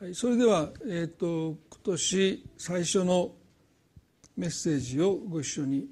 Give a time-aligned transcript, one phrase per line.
[0.00, 3.32] はい、それでは、えーと、今年最初の
[4.36, 5.88] メッセージをご一緒に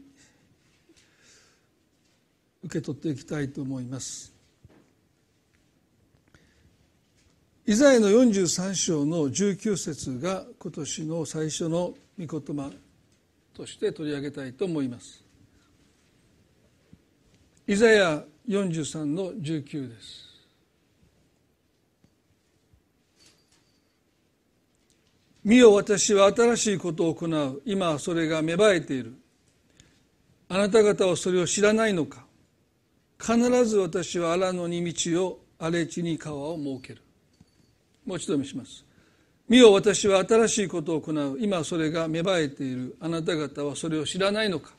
[2.62, 4.32] 受け取っていきたいと思います。
[7.66, 12.70] イザヤの43章の19節が今年の最初の御言葉
[13.54, 15.24] として取り上げたいと思います。
[17.66, 20.25] イザヤ43の19です。
[25.46, 27.62] 見よ私は新しいことを行う。
[27.64, 29.14] 今それが芽生えている。
[30.48, 32.24] あなた方はそれを知らないのか。
[33.16, 37.02] 必ず私は荒野に道を荒れ地に川を設ける。
[38.04, 38.84] もう一度見します。
[39.48, 41.36] 見よ私は新しいことを行う。
[41.38, 42.96] 今それが芽生えている。
[42.98, 44.72] あなた方はそれを知らないのか。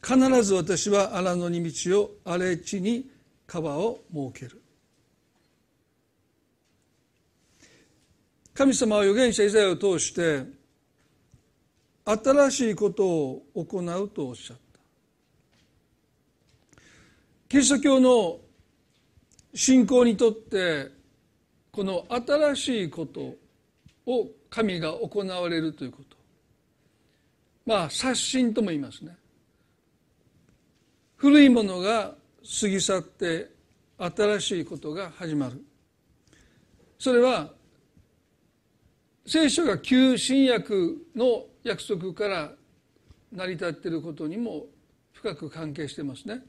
[0.00, 3.10] 必ず私は荒野に道を荒れ地に
[3.48, 4.62] 川を設ける。
[8.54, 10.44] 神様は預言者イザヤを通して
[12.04, 14.80] 新しいことを行うとおっしゃった。
[17.48, 18.38] キリスト教の
[19.52, 20.88] 信仰にとって
[21.72, 23.34] この新しいこと
[24.06, 26.16] を神が行われるということ。
[27.66, 29.16] まあ刷新とも言いますね。
[31.16, 32.14] 古いものが
[32.60, 33.50] 過ぎ去って
[33.98, 35.60] 新しいことが始まる。
[37.00, 37.50] それは
[39.26, 42.52] 聖書が旧新約の約束から
[43.32, 44.66] 成り立っていることにも
[45.12, 46.42] 深く関係してますね。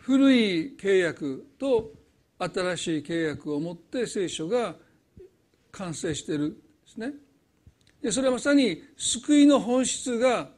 [0.00, 1.92] 古い契約と
[2.38, 4.76] 新しい契約をもって聖書が
[5.72, 7.12] 完成しているんですね。
[8.02, 10.48] でそれはまさに救いの本質が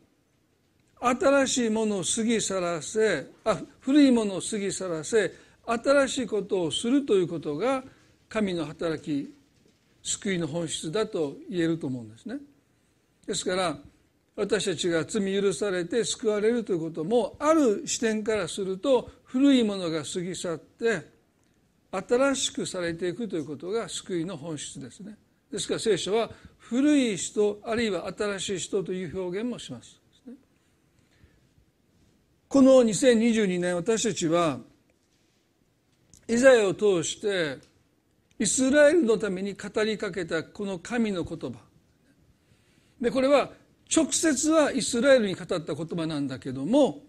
[1.01, 5.33] 新しいものを過ぎ去らせあ古いものを過ぎ去らせ
[5.65, 7.83] 新しいことをするということが
[8.29, 9.36] 神の働き
[10.07, 12.37] 救いの本質だと言えると思うんですね。
[13.27, 13.77] ですから
[14.37, 21.11] 私たちが罪許されて救われるということもある視点からすると古いものが過ぎ去って
[21.91, 25.17] 新しくされていくということが救いの本質ですね。
[25.51, 30.01] ですから聖書は古い人あるいは新しい人という表現もします。
[32.49, 34.61] この2022年私たちは
[36.29, 37.59] イザヤを通して
[38.39, 41.59] イスラエルのために語りかけたこの神の言葉。
[43.01, 43.51] でこれは
[43.95, 47.03] 直接はイスラエルに語った言葉なんだけども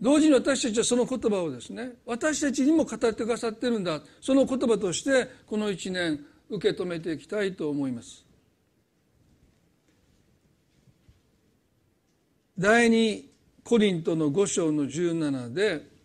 [0.00, 4.00] 同時に私たちはその言葉をですね私たちにも語ってくださってるんだ。
[4.20, 8.24] その言葉としてこの一年受け止めていきたいと思います。
[12.58, 13.28] 第二
[13.64, 15.95] コリントの5章の17で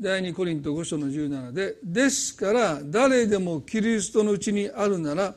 [0.00, 5.36] 第2コリント5章の17で「ですから誰でもキリストのうちにあるなら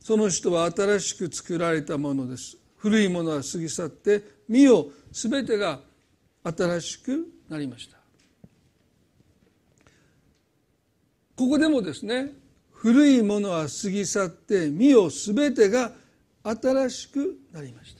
[0.00, 5.80] その人は新しく作られたものです」「古いものは過ぎ去って見よ全てが
[6.44, 7.98] 新しくなりました」
[11.34, 12.32] ここでもですね
[12.70, 15.92] 古いものは過ぎ去って見よ全てが
[16.44, 17.99] 新しくなりました。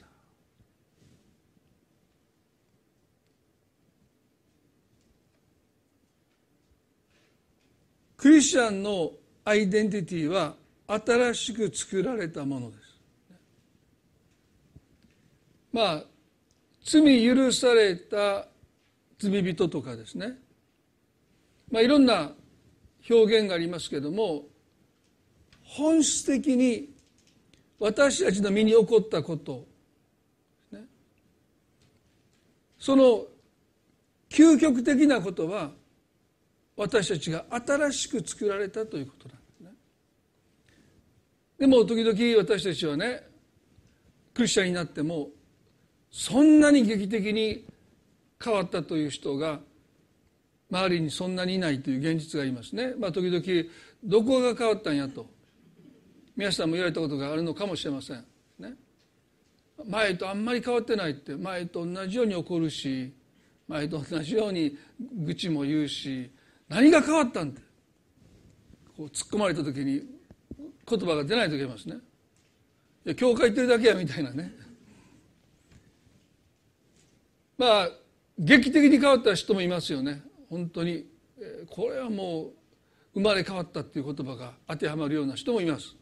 [8.21, 10.53] クリスチャンのアイデンティティは
[10.87, 12.81] 新しく作られたものです。
[15.73, 16.03] まあ
[16.85, 18.45] 罪許された
[19.17, 20.37] 罪人とかですね、
[21.71, 22.33] まあ、いろんな
[23.09, 24.43] 表現がありますけども
[25.63, 26.89] 本質的に
[27.79, 29.65] 私たちの身に起こったこと、
[30.71, 30.81] ね、
[32.77, 33.25] その
[34.29, 35.71] 究極的なことは
[36.81, 39.69] 私たちが新しく作られたということなんですね
[41.59, 43.21] でも時々私たちはね
[44.33, 45.27] クリスチャンになっても
[46.09, 47.67] そんなに劇的に
[48.43, 49.59] 変わったという人が
[50.71, 52.93] 周りにそんなにいないという現実がありますね。
[52.97, 53.43] まあ、時々
[54.03, 55.27] どこが変わったんやと
[56.35, 58.25] 皆さんも言われたことがあるのかもしれません。
[58.57, 58.73] ね、
[59.85, 63.13] 前とあんまり変わってないって前と同じように怒るし
[63.67, 64.75] 前と同じように
[65.19, 66.31] 愚痴も言うし
[66.71, 67.59] 何が変わったんだ？
[68.95, 70.03] こう突っ込まれた時に
[70.87, 71.95] 言葉が出ない時ありますね。
[73.05, 74.53] いや教会行ってるだけやみたいなね。
[77.57, 77.89] まあ
[78.39, 80.21] 劇的に変わった人もいますよね。
[80.49, 81.05] 本当に。
[81.69, 82.51] これはもう
[83.15, 85.93] 生まれ変わったっていう言葉が当てはまるような人もいます。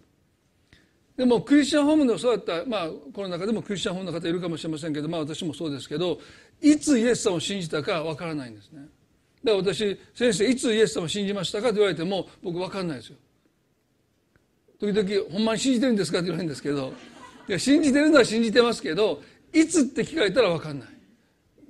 [1.18, 2.70] でもクリスチャンホームのそうだった。
[2.70, 6.20] まあこの中でもクリスチャンホームの方いるかもしれませんけどまあ私もそうですけど
[6.62, 8.82] いつイエス様を信じたかわからないんですね。
[9.44, 13.18] だから私先生いつイエス様を信じましたかと言われても僕分かんないですよ。
[14.80, 16.94] 時々「ほんまに信じてるんですか?」って言われるんですけど
[17.48, 19.22] いや信じてるのは信じてますけど
[19.54, 20.90] いつって聞かれたら分かんない。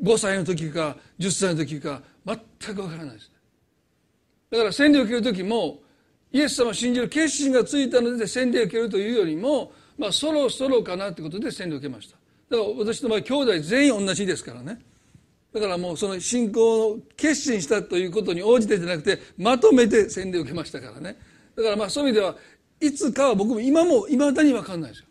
[0.02, 2.38] 5歳の時か10歳の時か全
[2.76, 3.32] く分からないです。
[4.50, 5.82] だから洗礼を受ける時も
[6.32, 12.18] イエス様を信じる決心がついたので洗礼を受けるというよりも、まあ、そろそろかなってことで洗礼を受けました。
[12.50, 14.80] だから私の場合兄弟全員同じですからね。
[15.54, 21.18] だからもうその信仰を決心したということに応じてじゃなくてまとめて洗礼を受けましたからね。
[21.56, 22.36] だからまあそういう意味では
[22.80, 25.10] いつかは僕も今もいまだに分かんないですよ。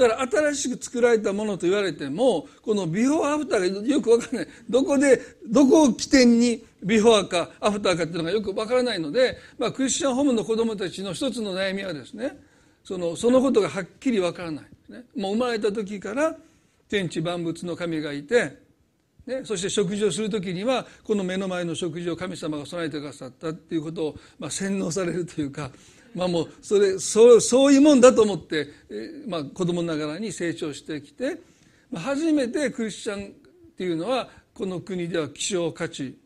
[0.00, 4.48] だから新しく作られたものと言われてもこのビフォーアフターがよく分からない。
[4.68, 12.34] どこでどこを起点にビフォーかアフターかっていうのがよく分からないので、まあ、クリスチャンホームの子供たちの一つの悩みはですね
[12.82, 14.64] そのそのことがはっきり分からない。
[14.88, 15.04] ね。
[15.14, 16.34] もう生まれた時から
[16.90, 18.58] 天地万物の神がいて、
[19.24, 25.70] ね、そして食事をする時にはこの目の前の食事を神様が備えてくださったっていうことを、まあ、洗脳されるというか
[26.14, 28.66] まあもうそれそうそういうもんだと思って、
[29.28, 31.38] まあ、子供ながらに成長してきて、
[31.90, 33.30] まあ、初めてクリスチャンっ
[33.76, 36.16] ていうのはこの国では希少価値で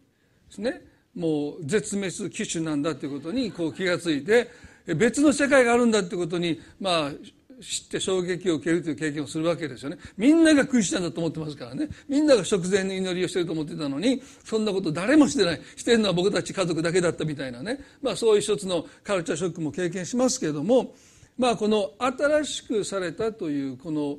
[0.48, 0.80] すね。
[1.14, 4.50] もう絶滅危惧なんだということにこう気が付いて
[4.86, 7.10] 別の世界があるんだということにまあ
[7.60, 9.98] 知って衝撃を受けるという経験をするわけですよね。
[10.16, 11.88] みんながクリスチャンだと思ってますからね。
[12.08, 15.60] みんなが食前の祈りをしてると思ってたのにそんなこと誰もしてない。
[15.76, 20.94] してるのは僕たち家族だけだったみたいなね、まあ、そういう一つのカルチャーショックも経験しますけれども、
[21.38, 24.18] まあ、この新しくされたというこの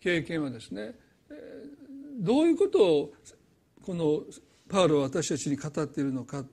[0.00, 0.94] 経験はですね
[2.18, 3.12] どういうことを
[3.82, 4.22] この
[4.68, 6.44] パウロは私たちに語っているのか。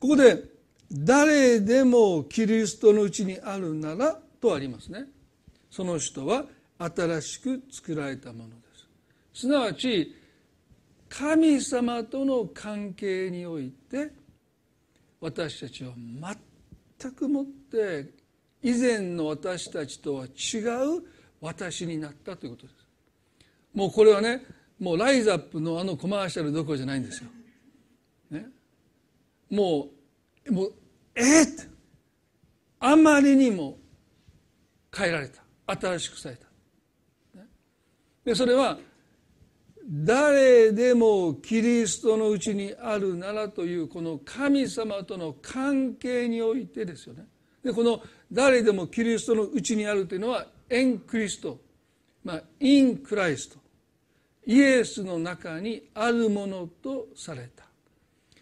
[0.00, 0.44] ここで
[0.92, 5.06] 誰でもキリストのうちにあるならとありますね。
[5.70, 6.44] その人は
[6.78, 8.54] 新しく作られたもので
[9.32, 9.40] す。
[9.40, 10.14] すなわち
[11.08, 14.10] 神様との関係において
[15.20, 15.92] 私たちは
[17.00, 18.10] 全くもって
[18.62, 20.58] 以前の私たちとは違
[20.98, 21.02] う
[21.40, 22.76] 私になったということです。
[23.72, 24.42] もうこれはね
[24.78, 27.30] もうライザップのあのコマーシャルどころじゃないんですよ、
[28.30, 28.46] ね、
[29.48, 29.88] も
[30.46, 30.74] うもう
[31.14, 31.46] えっ、
[32.80, 33.78] あまりにも
[34.94, 35.42] 変えられた。
[35.66, 36.46] 新しくされた。
[38.24, 38.78] でそれは
[39.86, 47.26] 誰でもキリストのうちにあるならというこの神様との関係においてですよね。
[47.62, 48.02] でこの
[48.32, 51.60] 誰でもキリストのうちにあるというのはエンクリスト、
[52.24, 53.58] まあ、インクライスト。
[54.46, 57.63] イエスの中にあるものとされた。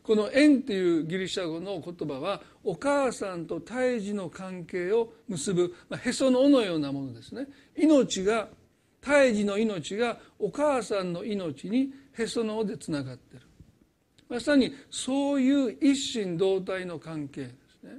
[0.03, 7.47] この縁というギリシャ語の言葉はお母さんと胎児の関係を結ぶ、まあ、へその緒のようなものですね。
[7.77, 8.49] 命が
[9.01, 13.47] 胎児の命がお母さんの命にへその緒でつながっている。
[14.29, 17.51] まさにそういう一心同体の関係で
[17.81, 17.99] すね。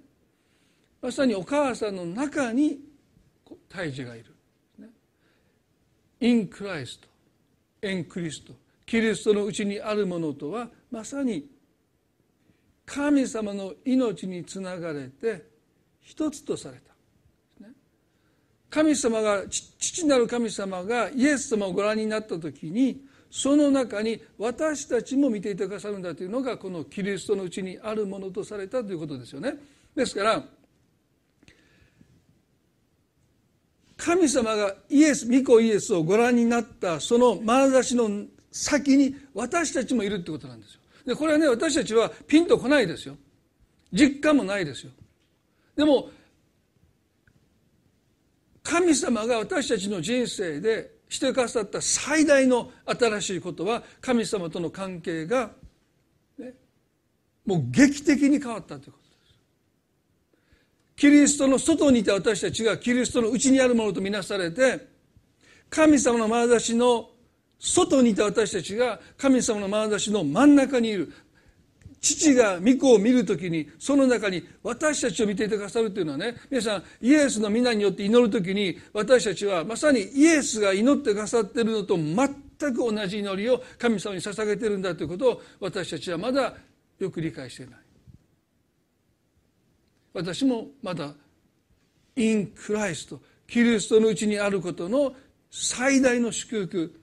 [1.02, 2.80] まさにお母さんの中に
[3.70, 4.36] 胎児がいる、
[4.80, 4.90] ね、
[6.20, 7.08] インクライスト
[7.82, 8.54] エンクリスト
[8.86, 11.46] キリストのうちにあるものとはまさに
[12.86, 15.46] 神様の命につながれて
[16.02, 16.94] 一つとされた。
[18.70, 29.54] 神様が父なる神様がイエス様をご覧になった時にその中に私たちも見ていてくださるんだというのがこのキリストのうちにあるものとされたということですよね。
[29.96, 30.44] ですから
[33.96, 38.10] 神様がイエス御子イエスをご覧になったその眼差しの
[38.52, 40.80] 先に私たちもいるってことなんですよ。
[41.06, 43.18] でこれはね私たちはピンとこないですよ。
[43.92, 44.92] 実感もないですよ。
[45.76, 46.10] でも
[48.64, 55.52] 神様が私たちの人生でしてくださった最大の新しいことは神様との関係が、
[56.40, 56.54] ね、
[57.46, 59.40] もう劇的に変わったということです。
[60.96, 64.88] キリストの外にいた私たちがキリストの内にあるものとみなされて
[65.70, 67.10] 神様の眼差しの
[67.64, 71.14] 外にいた私たちが神様の眼差しの真ん中にいる。
[72.02, 82.28] 父が御子を見る時にその中に私たちを見ていてくださるというのはね皆さんイエスの皆によって祈る時に私たちはまさにイエスが祈ってくださっているのと全
[82.74, 86.54] く同じ祈りを神様に捧げているんだということを私たちはまだ
[87.00, 87.80] よく理解していない。
[90.14, 91.14] 私もまだ
[92.18, 95.14] インクライストキリストのうちにあることの
[95.50, 97.03] 最大の祝福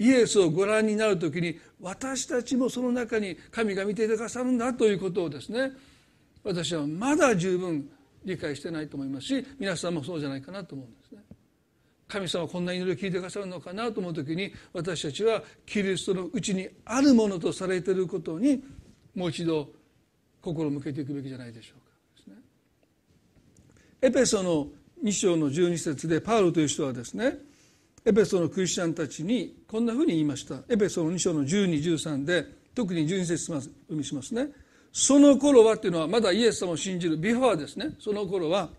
[0.00, 5.72] イエスをご覧になる時に私たちもその中に神が見ていてくださるんだということをですね
[6.42, 7.86] 私はまだ十分
[8.24, 11.20] 理解してないと思いますし皆さんもそうじゃないかなと思うんですね。
[12.08, 18.64] 神様はこんな祈りを聞いてくださるのかなと思う時に私たちはキリストのうちにあるものとされていることに
[19.14, 19.68] もう一度
[20.40, 22.42] 心を向けていくべきじゃないでしょうか、ね、
[24.00, 24.66] エペソの
[25.04, 27.38] 2章の12節でパウロという人はですね
[28.04, 30.60] エペソのクリスチャンたちにこんなふうに言いました。
[30.68, 34.48] エペソの2章の1213で特に12節読みしますね。
[34.92, 37.90] その頃はっていうのはまだイエス様を信じる before ですね。
[37.98, 38.70] その頃は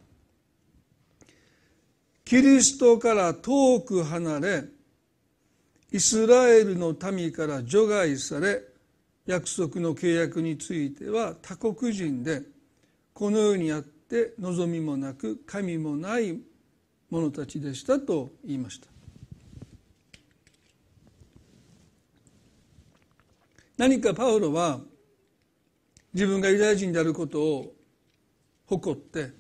[2.26, 4.64] キリストから遠く離れ
[5.92, 8.64] イスラエルの民から除外され
[9.26, 12.42] 約束の契約については他国人で
[13.14, 16.40] このようにあって望みもなく神もない
[17.10, 18.88] 者たちでしたと言いました。
[23.82, 24.80] 何かパウロは
[26.14, 27.74] 自分がユダヤ人であることを
[28.68, 29.32] 誇って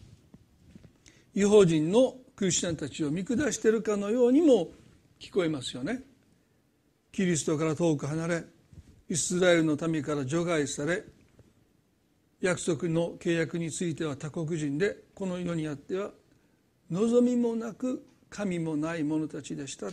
[1.35, 4.69] 違法人のクリスチャンたちを見下しているかのようにも
[5.19, 6.01] 聞こえますよね。
[7.11, 8.43] キリストから遠く離れ
[9.09, 11.03] イスラエルの民から除外され
[12.39, 16.09] 約束の契約については他国人でこの世にあっては
[16.89, 19.91] 望みもなく神もない者たちでした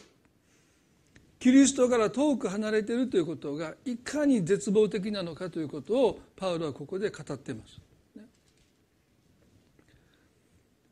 [1.38, 7.80] キリストから遠く離れているということがいかに絶望的なのかということをパウロはここで語っています。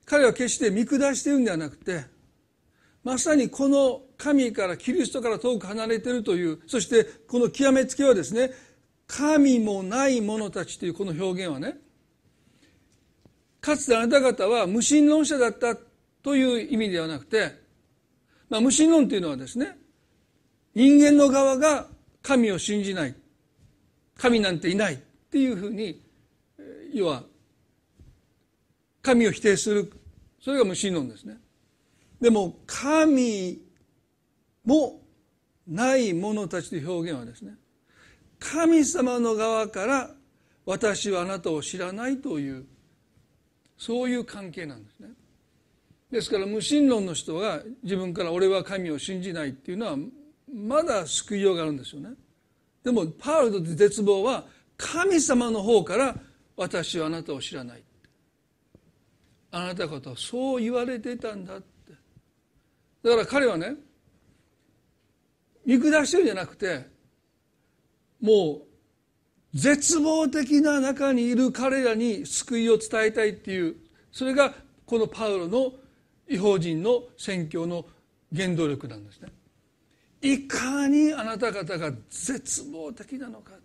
[0.04, 2.04] 彼は決して見下しているんではなくて
[3.02, 8.50] まさにこの神からキリストから遠く離れているというそしてこの極めつけはですね
[9.06, 11.76] 神もない者たちというこの表現はね
[13.60, 15.76] かつてあなた方は無神論者だった
[16.22, 17.52] という意味ではなくて、
[18.48, 19.76] まあ、無神論というのはですね
[20.76, 21.86] 人間の側が
[22.20, 23.14] 神を信じない。
[24.18, 24.96] 神なんていないっ
[25.30, 26.02] ていうふうに
[26.92, 27.22] 要は
[29.00, 29.90] 神を否定する。
[30.38, 31.38] それが無神論ですね。
[32.20, 33.58] でも神
[34.66, 35.00] も
[35.66, 37.54] ない者たちという表現はですね
[38.38, 40.10] 神様の側から
[40.66, 42.66] 私はあなたを知らないという
[43.78, 45.08] そういう関係なんですね。
[46.10, 49.96] ですから無神論の人が自分から俺は神を信じないっていうのは
[50.52, 52.10] まだ救いようがあるんですよね。
[52.84, 54.44] でもパウロと絶望は
[54.76, 56.16] 神様の方から
[56.56, 57.82] 私はあなたを知らない。
[59.50, 61.92] あなた方はそう言われてたんだって。
[63.02, 63.74] だから彼はね
[65.64, 66.86] 見下してるんじゃなくて
[68.20, 73.76] もう絶望的な中にいる彼らに救いを伝えたいっていう
[74.12, 75.72] それがこのパウロの
[76.28, 77.84] 違法人の宣教の
[78.34, 79.28] 原動力なんですね。
[80.32, 83.62] いかにあなた方が絶望的なのかって。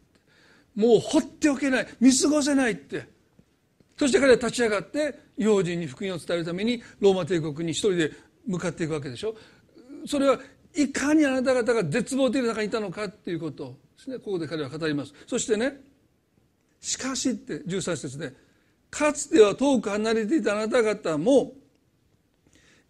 [0.75, 3.07] もう放っておけない見過ごせないって。
[3.97, 8.11] そして彼は立ち上がって違法人に福音を伝えるためにローマ帝国に一人で
[8.47, 9.35] 向かっていくわけでしょ。
[10.05, 10.39] それは
[10.75, 14.17] いかにあなた方が絶望的な中にいたのかっていうことをですね。
[14.17, 15.13] ここで彼は語ります。
[15.27, 15.81] そしてね
[16.79, 18.33] しかしって13節で
[18.89, 21.53] かつては遠く離れていたあなた方も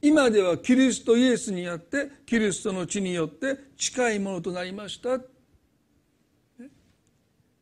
[0.01, 5.19] 今ではキリストイエスにあってキリストの血によって近いものとなりました。
[5.19, 5.25] こ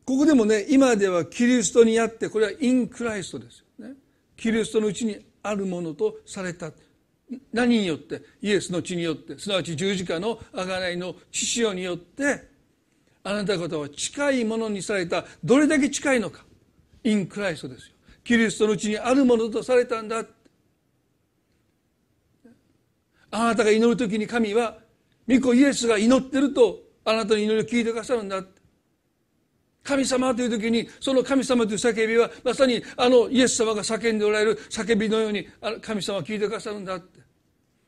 [0.04, 3.94] こでもね今ではキリストにあってこれはインクライストですよね。
[4.36, 6.72] キリストのうちにあるものとされた。
[7.52, 8.22] 何によって？
[8.42, 9.38] イエスの血によって。
[9.38, 12.48] すなわち十字架の贖いの血潮によって
[13.22, 15.24] あなた方は近いものにされた。
[15.44, 16.44] どれだけ近いのか。
[17.04, 17.94] インクライストですよ。
[18.24, 20.24] キリストのうちにあるものとされたんだ。
[23.30, 24.78] あなたが祈る時に神は
[25.28, 28.42] 御子イエスが祈ってるとあなたの祈りを聞いてくださるんだ。
[29.82, 35.46] 神様という時にその神様という叫びはまさにあのイエス様が叫んでおられる叫びのように
[35.80, 36.96] 神様は聞いてくださるんだ。
[36.96, 37.20] って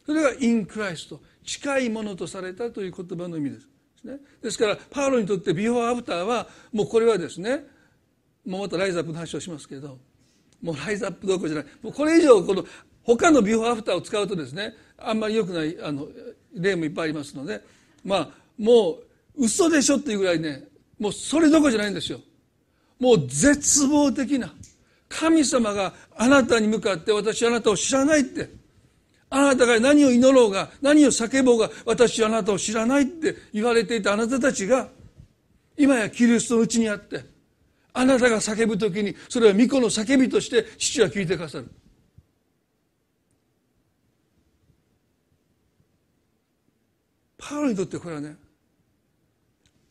[0.06, 3.68] それがインクライスト近いものとされたという言葉の意味です。
[4.42, 7.64] ですからパウロにとってビフォーアフターはもうこれはですね
[8.44, 9.98] もうまたライズアップの話をしますけど
[10.60, 11.66] もうライズアップどころじゃない。
[11.82, 12.64] もうこれ以上この
[13.04, 16.06] 他のビフォーアフターを使うとですねあんまり良くないあの
[16.54, 17.60] 例もいっぱいありますので
[18.04, 18.28] まあ
[18.58, 18.98] も
[19.36, 20.64] う嘘でしょっていうぐらいね
[20.98, 22.20] もうそれどころじゃないんですよ。
[23.00, 24.52] もう絶望的な
[25.08, 28.48] 神様があなたに向かって私あなたを知らないって
[29.28, 34.88] あなたが何を祈ろうが何を叫ぼうが私あなたを知らないって言われていたあなたたちが
[35.76, 37.24] 今やキリストのうちにあって
[37.92, 41.68] あなたが叫ぶ時にそれは御子の叫びとして父は聞いてくださる。
[47.42, 48.36] パウロにとってこれはね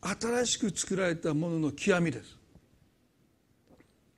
[0.00, 2.36] 新しく作られたものの極みです。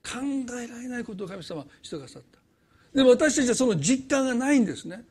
[0.02, 0.20] 考
[0.58, 2.38] えられないことを神様はしてくださった。
[2.94, 5.02] でも私たちはその実感がないんですね。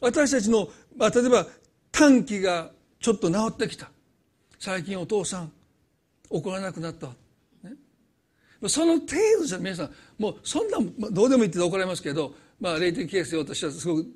[0.00, 1.46] 私たちの、まあ、例えば
[1.90, 3.90] 短期がちょっと治ってきた。
[4.58, 5.52] 最近お父さん
[6.30, 7.08] 怒らなくなった、
[7.62, 7.74] ね、
[8.66, 10.78] その程度ですよ皆さんもうそんな
[11.10, 14.06] どうでもいいって怒られますけど、まあ、霊的形成私はすごく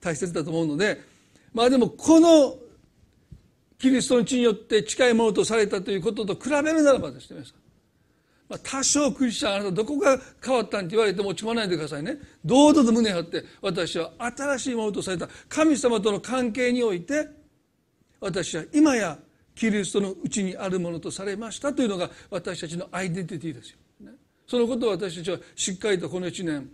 [0.00, 1.00] 大切だと思うので
[1.54, 2.56] まあでもこの
[3.78, 7.42] キリストの血によって近いものとされたということと比べるならばですね
[8.48, 12.16] まあ、多少クリスチャンあなたどこが変わったんって言われても落ち込まないでくださいね。
[12.44, 17.26] 堂々と胸張って私は新しいものとされた神様との関係において
[18.20, 19.18] 私は今や
[19.54, 24.12] キリストのうちにあるものとされましたというのが私たちのアイデンティティですよ、ね、
[24.46, 26.70] そのことを私たちはしっかりとこの1年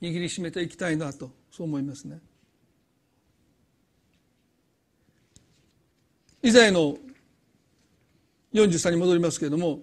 [0.00, 2.20] 握りしめていきたいなとそう思いますね。
[6.44, 6.98] 以前の
[8.52, 9.80] 43に戻りますけれども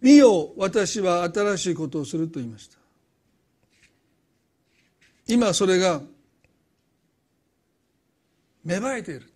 [0.00, 2.78] 見よ私は新しいことをすると言いました。
[5.26, 6.00] 今それが
[8.64, 9.30] 芽生えている。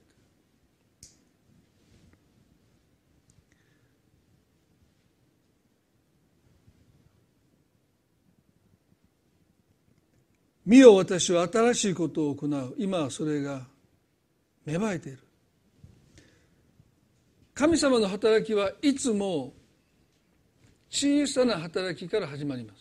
[10.65, 12.75] 見よ私は新しいことを行う。
[12.79, 13.67] 今それが
[14.65, 15.28] 芽生えている。
[17.59, 19.53] 神様の働きはいつも
[20.89, 22.79] 小さな働きから始まります。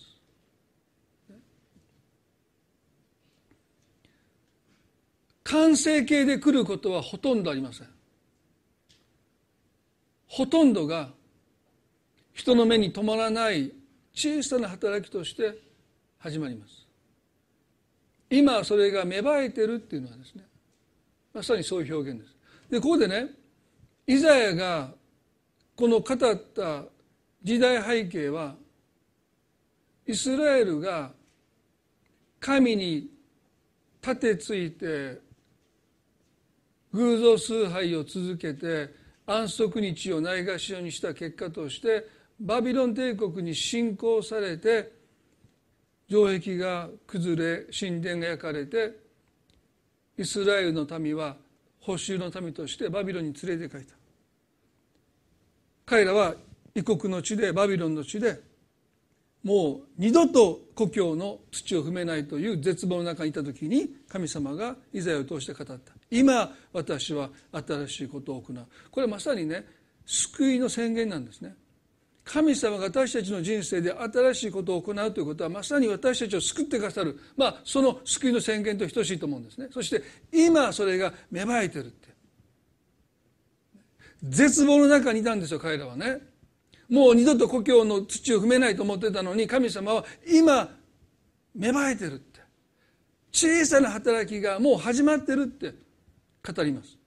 [5.45, 7.87] 完成形で来ることはほとんどありません。
[10.27, 11.09] ほとんどが
[12.33, 13.71] 人の目に留まらない
[14.13, 15.57] 小さな働きとして
[16.19, 16.85] 始まります。
[18.29, 20.43] 今それが芽生えてるっていうのはですね
[21.33, 22.35] まさにそういう表現です。
[22.69, 23.31] でここでね
[24.09, 24.89] イザヤが
[25.75, 26.83] この語った
[27.43, 28.55] 時代背景は
[30.07, 31.11] イスラエルが
[32.39, 33.09] 神に
[34.01, 35.19] 立てついて
[36.93, 38.93] 偶像崇拝を続けて
[39.25, 42.07] 安息日をないがしろにした結果として
[42.39, 44.93] バビロン帝国に侵攻されて
[46.07, 48.97] 城壁が崩れ神殿が焼かれて
[50.17, 51.35] イスラエルの民は
[51.81, 53.96] 補修の民としてバビロンに連れて帰った。
[55.87, 56.35] 彼らは
[56.75, 58.39] 異国の地でバビロンの地で
[59.41, 65.93] もう二度と故郷の土を踏めないという絶望の中にいた時に神様がイザヤを通して語った。
[66.11, 68.65] 今私は新しいことを行う。
[68.91, 69.65] これはまさにね
[70.05, 71.55] 救いの宣言なんですね。
[72.25, 79.69] 神様が私たちの人生で新しいことを行うということはまさに私たちを救ってくださる、まあ、その救いの宣言と等しいと思うんですね。
[79.71, 82.06] そして今それが芽生えてるって。
[84.29, 86.19] 絶望の中にいたんですよ彼らはね。
[86.89, 90.69] もう二度と故郷の土を踏めないと思ってたのに神様は今
[91.53, 92.39] 芽生えてるって。
[93.31, 95.73] 小さな働きがもう始まってるって
[96.43, 96.97] 語ります。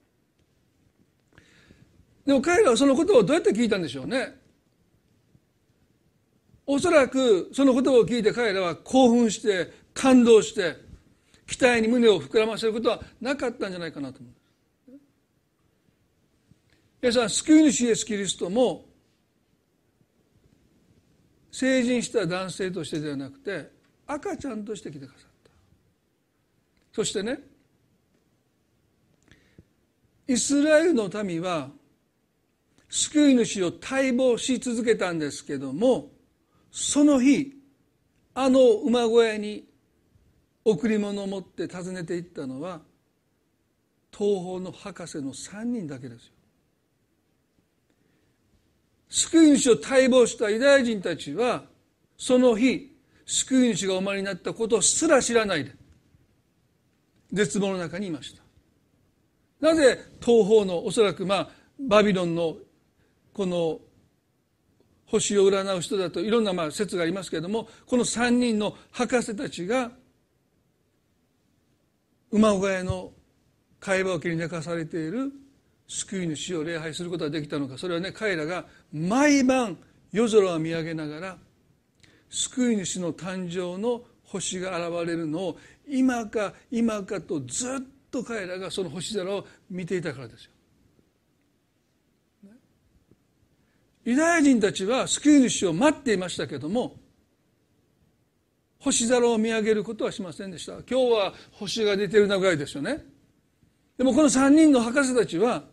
[2.27, 4.37] でも彼らはその言葉をどうやって聞いたんでしょうね。
[6.67, 10.77] おそらくその言葉を聞いて彼らは興奮して感動して
[11.49, 14.33] 期待に胸を膨らませることはなかったんじゃないかなと思う。
[17.03, 18.85] 皆さん救い主イエス・キリストも
[21.51, 23.71] 成人した男性としてではなくて
[24.07, 25.51] 赤ちゃんとして来てくださった。
[26.93, 27.41] そしてね
[30.29, 31.71] イスラエルの民は
[32.89, 36.09] 救い主を待望し続けたんですけども
[36.71, 37.53] その日
[38.35, 39.65] あの馬小屋に
[40.65, 42.81] 贈り物を持って訪ねていったのは
[44.17, 46.33] 東方の博士の3人だけですよ。
[49.11, 51.65] 救い主を待望したユダヤ人たちは
[52.17, 52.97] その日
[53.27, 55.73] 救い主がお生まれになったことすら知らないで
[57.33, 58.43] 絶望の中にいました。
[59.61, 62.57] なぜ東方のおそらくまあバビロンの
[63.33, 63.79] この
[65.07, 69.91] 星を占う人だといろんなまあ説がありますけれどもこの3人の博士たちが
[72.31, 73.13] 馬小屋の
[73.81, 75.33] 会話をけに寝かされている
[75.91, 77.77] 救い主を礼拝することができたのか。
[77.77, 79.77] それはね彼らが毎晩
[80.13, 81.37] 夜空を見上げながら
[82.29, 90.51] 救い主の誕生の星が現れるのを今か今かとずっと彼らがその星空を見ていたからですよ。
[94.05, 96.97] ユダヤ人たちは救い主を待っていましたけども
[98.79, 100.75] 星空を見上げることはしませんでした。
[100.75, 103.05] 今日は星が出てるなぐらいですよね。
[103.99, 105.65] でもこの3人の博士たちは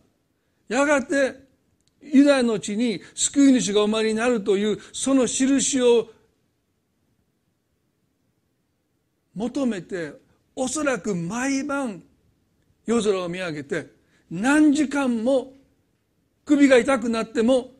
[0.67, 1.47] やがて
[2.01, 6.07] ユダヤの地に救い主がおまりになるというその印を
[9.35, 10.13] 求めて
[10.55, 12.01] おそらく毎晩
[12.85, 13.87] 夜空を見上げて
[14.31, 15.53] 何時間も
[16.45, 17.71] 首が痛くなっても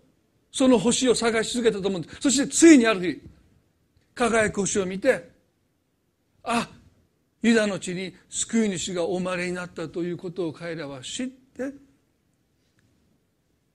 [0.52, 2.18] その星を探し続けたと思うんです。
[2.22, 3.22] そしてついにある日
[4.14, 5.30] 輝く星を見て
[6.44, 6.68] あ
[7.42, 11.74] ユダの地に救い主がお生まれになったということを彼らは知って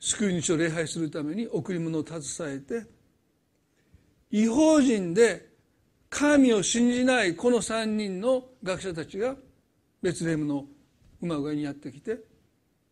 [0.02, 2.84] 救い主を礼拝するために贈り物を携えて
[4.32, 5.48] 違法人で
[6.10, 9.36] 神を信じないこの3人の学者たちが
[10.02, 10.64] ベツレヘムの
[11.20, 12.18] 馬小屋にやってきて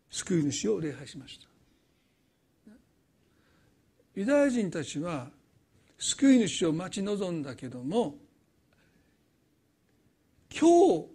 [0.09, 1.49] 救い主を礼拝しました。
[4.15, 5.31] ユダヤ人たちは
[5.99, 8.15] 救い主を待ち望んだけども
[10.57, 11.07] 今日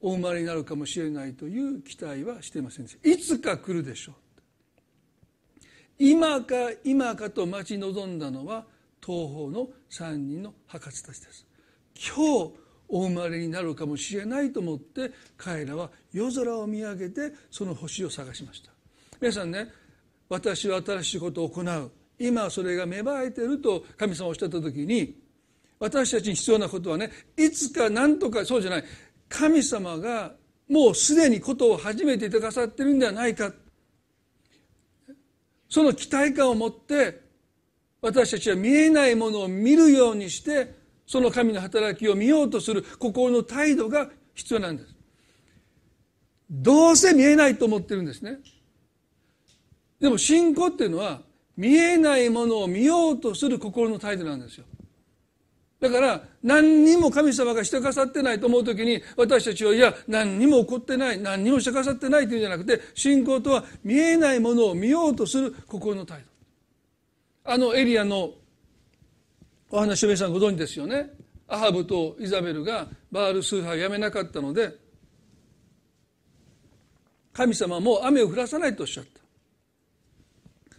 [0.00, 3.08] お生まれになるかもしれないという期待はしていませんでした。
[3.08, 4.23] いつか来るでしょう。
[5.98, 8.64] 今か今かと待ち望んだのは
[9.04, 11.46] 東方の3人の博士たちです。
[11.94, 12.52] 今日
[12.88, 18.72] お生まれになるかもしれないと思って彼らは夜空を見上げてその星を探しました。
[19.20, 19.68] 皆さんね
[20.28, 21.90] 私は新しいことを行う。
[22.18, 25.16] 今それが芽生えてると神様おっしゃった時に
[25.78, 28.84] 私たちに必要なことはねいつか何とかそうじゃない。
[29.28, 30.32] 神様が
[30.68, 33.52] もうすでにことを始めていてくださってるんではないか
[35.74, 37.20] その期待感を持って
[38.00, 40.72] 私たちは見えないものを見るようにして
[41.04, 44.94] その神の働きを見ようとする心の態度が必要なんです。
[46.48, 48.38] どうせ見えないと思ってるんですね。
[49.98, 51.22] でも信仰っていうのは
[51.56, 54.66] 見えないものを見ようとする心の態度なんですよ。
[55.84, 67.52] だから何にも神様がしてくださってないと思う時に私たちはいや何にも起こってない何にもしてくださってないというんじゃなくて信仰とは見えないものを見ようとする心の態度。
[67.52, 68.30] あのエリアの
[69.70, 71.10] お話を皆さんご存知ですよね。
[71.48, 74.74] アハブとイザベルがバール崇拝をやめなかったので
[77.34, 79.20] 神様はもう雨を降らさないとおっしゃった。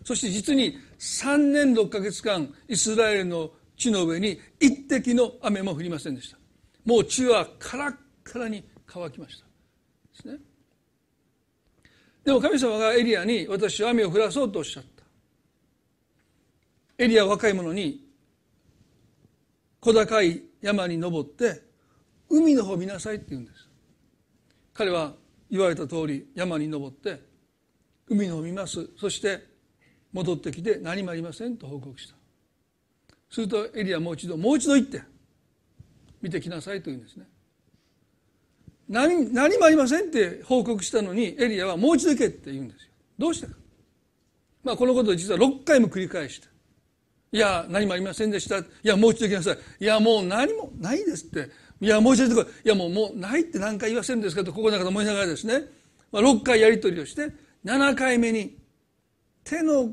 [0.04, 6.38] そして実に3年6か月間イスラエルの地の上に一滴の雨も降りませんでした。
[6.86, 9.46] もう地はカラッカラに乾きました。
[9.46, 10.38] ですね。
[12.24, 15.04] でも神様がエリアに私は雨を降らそうとおっしゃった。
[16.98, 18.08] エリアは若い者に
[19.80, 21.62] 小高い山に登って
[22.30, 23.68] 海の方見なさいって言うんです。
[24.74, 25.14] 彼は
[25.52, 27.22] 言われた通り山に登って
[28.08, 28.90] 海の方見ます。
[28.98, 29.46] そして
[30.12, 32.14] 戻ってきて何もありませんと報告した。
[33.36, 35.02] するとエリアもう一度もう一度行って
[36.21, 37.26] 見てきなさいと言うんですね。
[38.88, 42.91] 何何もありませんって報告したのにエリアはもう一度行けって言うんですよ。
[43.17, 43.54] どうしてか。
[44.63, 46.48] まあこのことを実は6回も繰り返して。
[47.34, 48.60] いや何もありませんでした。
[48.60, 49.84] いやもう一度行きなさい。
[49.84, 51.50] いやもう何もないですって。
[51.82, 52.65] いやもう一度行ってこい。
[52.65, 55.60] いやもうもうないって何回言わせるんですかとここの中で思いながらですね、
[56.13, 57.34] まあ、6回やり取りをして
[57.65, 58.58] 7回目に
[59.43, 59.89] 手の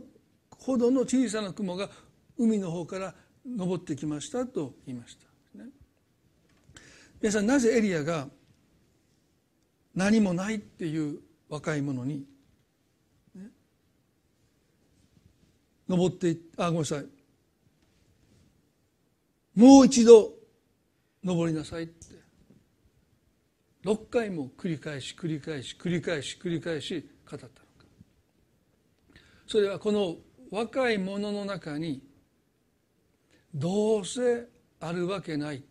[0.56, 1.90] ほどの小さな雲が
[2.38, 3.14] 海の方から
[3.46, 5.70] 登ってきましたと言いました、ね、
[7.20, 8.28] 皆さんなぜエリアが
[9.94, 12.24] 何もないっていう若い者に、
[13.34, 13.48] ね、
[15.88, 17.06] 登ってあごめんなさい。
[19.54, 20.30] もう一度
[21.22, 22.22] 登りなさいって。
[23.84, 27.52] 6回も繰り返し繰り返し繰り返し繰り返し語ったのか。
[29.46, 30.16] それはこの
[30.50, 32.02] 若い者の中に
[33.54, 34.46] どうせ
[34.80, 35.62] あるわけない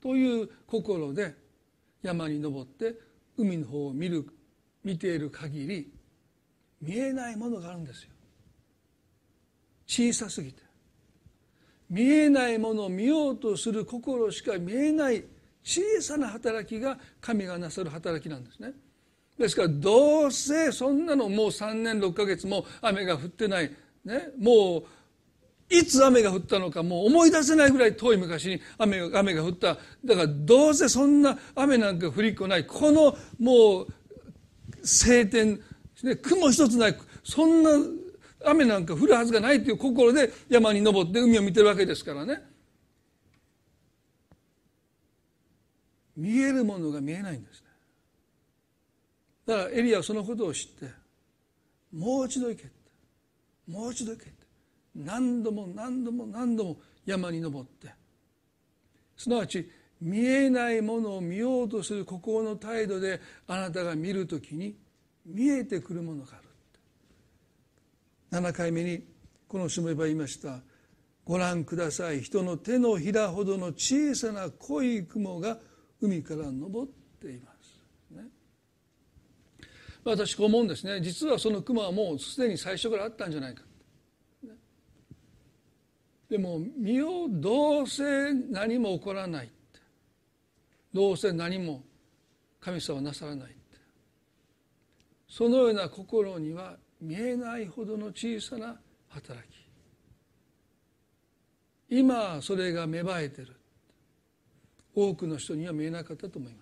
[0.00, 1.34] という心で
[2.02, 2.94] 山に登って
[3.36, 4.26] 海の方を見る
[4.84, 5.92] 見ている限り
[6.80, 8.10] 見えないものがあるんですよ。
[9.86, 10.62] 小さすぎて。
[11.90, 15.24] 見えないものを見ようとする心しか見えない
[15.64, 18.72] 小さな働きが神がなさる働きなんですね。
[19.38, 23.70] ですからどうせそんなのもう3年6ヶ月も雨が降ってない、
[24.04, 24.84] ね、もう
[25.70, 29.76] いつ雨が降ったのかもう思い出せないぐらい遠い昔に雨が雨が降った。
[30.04, 33.86] だからどうせそんな雨なんか降りっこないこのもう
[34.82, 35.60] 晴天、
[36.02, 37.70] ね、雲一つないそんな
[38.46, 42.40] 雨なんか降るはずがないという心で山に登って海を見てるわけですからね。
[46.16, 47.66] 見えるものが見えないんですね。
[49.46, 50.90] だからエリアはそのことを知って
[51.92, 52.70] もう一度行け
[53.66, 54.37] もう一度行け
[54.98, 57.94] 何度も何度も何度も山に登って。
[59.16, 59.68] すなわち
[60.00, 64.76] 見えないものを見ようとする心の態度であなたが見るときに
[65.26, 66.48] 見えてくるものがある
[68.42, 69.02] 7回目に
[69.48, 70.60] このしもば言いました。
[71.24, 72.22] ご覧ください。
[72.22, 75.58] 人の手のひらほどの小さな濃い雲が
[76.00, 76.50] 海から昇
[76.84, 76.86] っ
[77.20, 78.22] ています、ね、
[80.04, 81.00] 私こう思うんですね。
[81.00, 83.62] 実はその雲はもうすでに最初からあったんじゃないか。
[86.28, 89.54] でも見ようどうせ何も起こらないって。
[90.92, 91.82] どうせ何も
[92.60, 93.56] 神様はなさらないって。
[95.28, 98.76] そのような心には見えないほどの小さな
[99.08, 99.58] 働き。
[101.90, 103.56] 今それが芽生えてる
[104.94, 106.58] 多くの人には見えなかったと思いま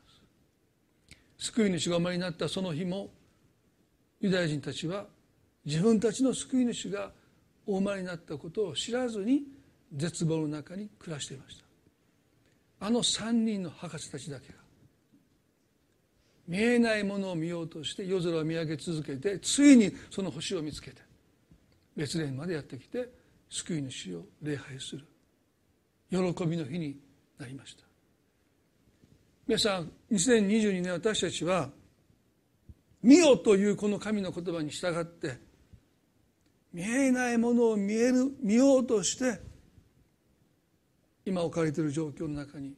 [1.39, 1.47] す。
[1.51, 3.11] 救い主がお生まれになったその日も
[4.21, 5.07] ユダヤ人たちは
[5.65, 7.11] 自分たちの救い主が
[7.67, 9.56] お生まれになったことを知らずに
[9.93, 11.65] 絶望の中に暮らしていました。
[12.87, 14.55] あの3人の博士たちだけが
[16.47, 21.03] 見えないものを見ようとして夜空を見上げ続けてついにその星を見つけて
[21.97, 23.09] 別連までやってきて
[23.49, 25.05] 救い主を礼拝する
[26.11, 26.99] 喜びの日に
[27.39, 27.85] なりました。
[29.47, 31.71] 皆さん2022年私たちは
[33.03, 35.39] 「見よ」というこの神の言葉に従って
[36.73, 39.41] 見えないものを見える見ようとして
[41.27, 42.73] 今置かれている状況の中に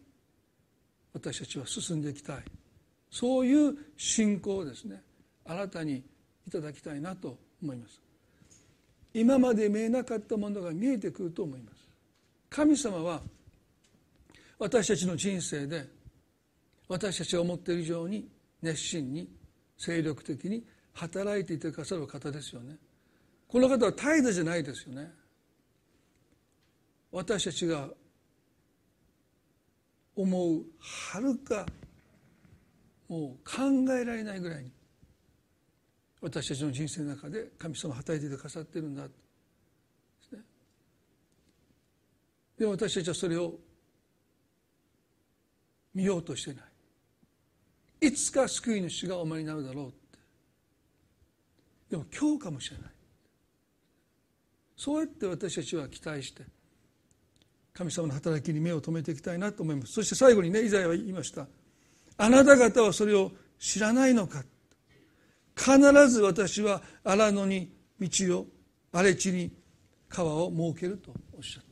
[1.13, 2.45] 私たちは進んでいきたい。
[3.11, 5.03] そういう信仰をですね
[5.45, 6.03] 新たに
[6.47, 8.01] いただきたいなと思います。
[9.13, 11.77] 今まで見えなかったものが見えてくると思います。
[12.51, 13.21] 神様は
[14.59, 15.87] 私たちの人生で
[16.89, 18.29] 私たちが思っている以上に
[18.63, 19.29] 熱心に
[19.77, 22.77] 精力的に働いていてくださる方ですよね。
[23.47, 25.11] この方は態度じゃないですよね。
[27.13, 27.89] 私たちが
[30.19, 31.65] 思うはるか
[33.09, 34.73] もう考えられないぐらいに
[36.21, 39.05] 私たちの人生の中で神様は働いてくださってるんだ。
[39.05, 39.09] で
[40.37, 40.43] ね。
[42.59, 43.55] でも私たちはそれを
[45.95, 46.63] 見ようとしてな
[48.03, 48.09] い。
[48.09, 49.97] いつか救い主がお前になるだろうって。
[51.91, 52.91] でも今日かもしれない。
[54.77, 56.43] そうやって私たちは期待して
[57.79, 59.93] 神様の働きに目を留めていきたいなと思います。
[59.93, 61.47] そして最後にねイザヤは言いました。
[62.17, 64.43] あなた方はそれを知らないのか。
[65.55, 68.09] 必ず私は荒野に道
[68.41, 68.47] を
[68.91, 69.53] 荒れ地に
[70.09, 71.69] 川を設けるとおっしゃった。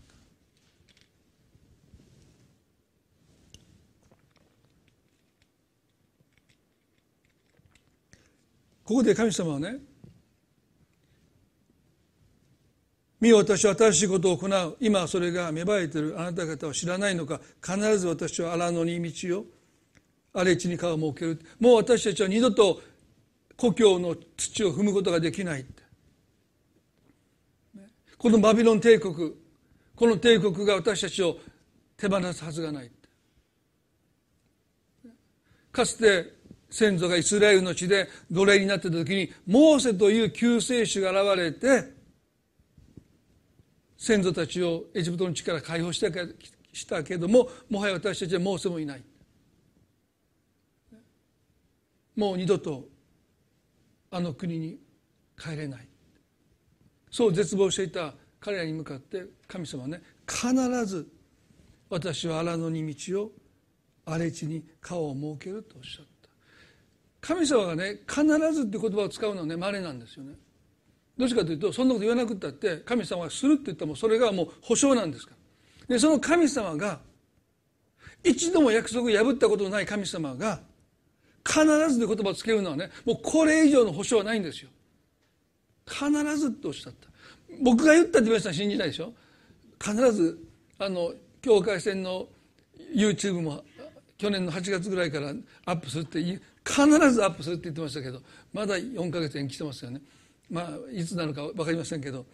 [8.84, 9.78] ここで神様はね
[13.20, 14.76] 見よ私は新しいことを行う。
[14.80, 16.20] 今それが芽生えている。
[16.20, 17.40] あなた方は知らないのか。
[17.64, 19.44] 必ず私は荒野に道を
[20.34, 21.40] 荒れ地に川を設ける。
[21.58, 22.80] もう私たちは二度と
[23.56, 25.64] 故郷の土を踏むことができない
[28.18, 29.34] このバビロン帝国
[29.94, 31.38] この帝国が私たちを
[31.96, 32.90] 手放すはずがない
[35.72, 36.36] かつて
[36.70, 41.95] 先祖がイスラエルの地で奴隷になってた時にモーセという救世主が現れて
[43.98, 49.02] 先祖たちをエジプトの地から解放したけどももはや私たちはモーセもいない。
[52.14, 52.88] もう二度と
[54.10, 54.78] あの国に
[55.38, 55.88] 帰れない。
[57.10, 61.08] そう絶望していた彼らに向かって神様はね必ず
[61.88, 63.32] 私は荒野に道を
[64.04, 66.28] 荒れ地に川を設けるとおっしゃった。
[67.20, 70.34] 神様がね必ずって言葉を使うのはね稀なんですよね。
[71.16, 75.32] どっちかというとそんなこと言わなくったって神様がするって言ったらもそれがもう保証なんですか
[75.88, 75.94] ら。
[75.94, 77.00] でその神様が
[78.24, 80.60] 一度も約束を破ったことのない神様が
[81.46, 84.68] 必ずで言葉をつけるのはねもうこれ以上の保証はないんですよ。
[85.88, 87.08] 必ずっておっしゃった。
[87.62, 89.14] 僕が言ったって皆さん信じないでしょ？
[89.80, 90.38] 必ず
[90.78, 92.26] あの境界線の
[92.94, 93.64] YouTube も
[94.18, 95.32] 去年の8月ぐらいから
[95.64, 96.40] アップするって必
[97.12, 98.20] ずアップするって言ってましたけど
[98.52, 100.00] まだ4か月延期してますよね。
[100.50, 102.24] まあいつなのか分かりませんけど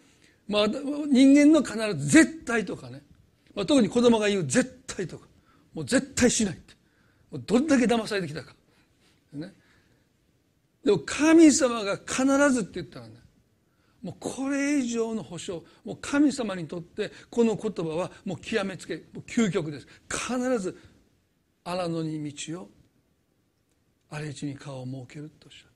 [0.49, 3.03] まあ人間の必ず絶対とかね、
[3.55, 5.27] まあ、特に子供が言う絶対とか
[5.75, 6.75] もう絶対しないって。
[7.31, 8.55] もうどれだけ騙されてきたか。
[9.33, 9.55] ね。
[10.85, 13.15] でも神様が必ずって言ったらね
[14.03, 19.87] もうこれ以上の保証もう神様にとってこの言葉はもう極めつけ究極です。
[20.11, 20.77] 必ず
[21.65, 22.71] 荒野に道を
[24.11, 25.72] 荒れ地に川を設けるとおっしゃった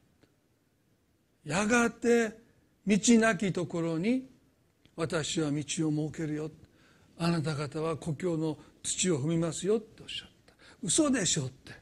[1.47, 2.37] やがて
[2.87, 4.29] 道なきところに
[4.97, 6.51] 私は道を設けるよ。
[7.19, 10.55] あなた方は故郷の土を踏みますよっておっしゃった。
[10.83, 11.73] 嘘でしょって。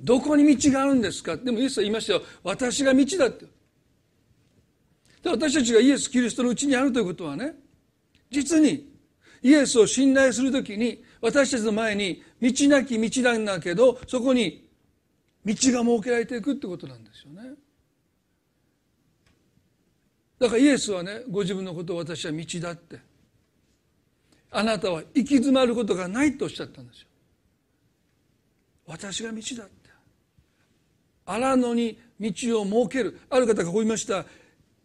[0.00, 1.36] どこに道があるんですか？
[1.36, 2.22] でもイエスは言いましたよ。
[2.42, 3.46] 私が道だって。
[5.22, 7.54] で私たちがイエス・キリストのうちにあるということはね
[8.30, 8.88] 実に
[9.42, 14.67] イエスを信頼するときに私たちの前に道なき道なんだけどそこに
[15.44, 17.50] 道が設けられていくってことなんですよね。
[20.38, 23.00] だからイエスはねご自分のことを私は道だって。
[24.50, 27.08] あなたは行き詰まることがないとおっしゃったんですよ。
[28.86, 29.72] 私が道だって。
[31.26, 33.20] 荒野に道を設ける。
[33.28, 34.24] ある方がこう言いました。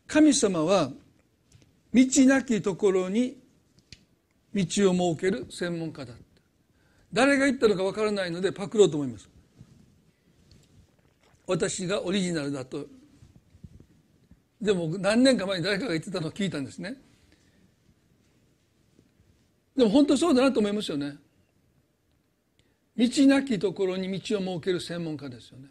[0.08, 0.92] 神様は
[1.94, 3.38] 道なきところに
[4.54, 6.14] 道を設ける専門家だ
[7.12, 9.30] 誰が言ったのかわからないのでパクろうと思います。
[11.46, 12.86] 私がオリジナルだと。
[14.62, 16.96] でも何年か前に誰かが言ってたのを聞いたんですね。
[19.76, 21.18] でも本当そうだなと思いますよね。
[22.96, 25.68] 道なきところに道を設ける専門家ですよね。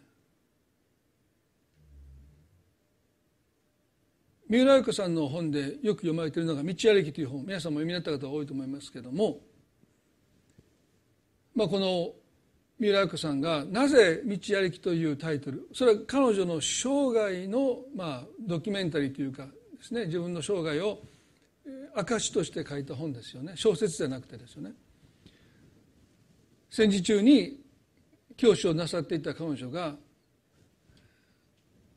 [4.49, 7.45] 三浦由子さんの本でよく読まれているのが「道歩き」という本。
[7.45, 9.41] 皆さんも読みになった方が多いと思いますけども、
[11.55, 12.13] まあ、この
[12.83, 20.99] 三浦由子さんがなぜ「道歩き」というタイトルそれは彼女の生涯の、まあ、ドキュメンタリーというかですね自分の生涯を
[21.95, 23.53] 証として書いた本ですよね。
[23.55, 24.73] 小説じゃなくてですよね。
[26.69, 27.61] 戦時中に
[28.35, 29.95] 教師をなさっていた彼女が